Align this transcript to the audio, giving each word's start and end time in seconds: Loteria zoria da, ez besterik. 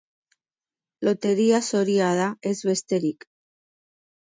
Loteria 1.09 1.61
zoria 1.69 2.11
da, 2.23 2.33
ez 2.55 2.59
besterik. 2.73 3.33